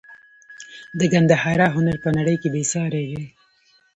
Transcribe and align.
د 0.99 1.01
ګندهارا 1.13 1.67
هنر 1.75 1.95
په 2.03 2.09
نړۍ 2.17 2.35
کې 2.41 2.49
بې 2.53 2.63
ساري 2.71 3.03
دی 3.09 3.23